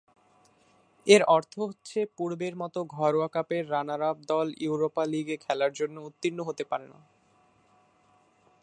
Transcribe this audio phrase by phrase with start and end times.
[1.07, 6.63] এর অর্থ হচ্ছে পূর্বের মতো ঘরোয়া কাপের রানার-আপ দল ইউরোপা লীগে খেলার জন্য উত্তীর্ণ হতে
[6.63, 6.99] পারে না।